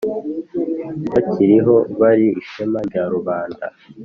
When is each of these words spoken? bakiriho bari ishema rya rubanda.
bakiriho 1.11 1.75
bari 1.99 2.27
ishema 2.41 2.79
rya 2.87 3.03
rubanda. 3.13 3.65